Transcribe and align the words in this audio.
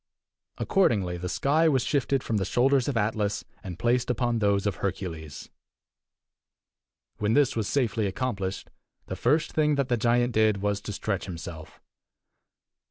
Accordingly, 0.57 1.17
the 1.17 1.29
sky 1.29 1.69
was 1.69 1.83
shifted 1.83 2.23
from 2.23 2.37
the 2.37 2.43
shoulders 2.43 2.87
of 2.87 2.97
Atlas, 2.97 3.45
and 3.63 3.77
placed 3.77 4.09
upon 4.09 4.39
those 4.39 4.65
of 4.65 4.77
Hercules. 4.77 5.49
When 7.17 7.35
this 7.35 7.55
was 7.55 7.67
safely 7.67 8.07
accomplished, 8.07 8.71
the 9.05 9.15
first 9.15 9.51
thing 9.51 9.75
that 9.75 9.89
the 9.89 9.97
giant 9.97 10.33
did 10.33 10.57
was 10.63 10.81
to 10.81 10.91
stretch 10.93 11.25
himself. 11.25 11.79